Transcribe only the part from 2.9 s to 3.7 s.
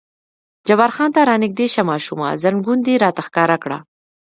راته ښکاره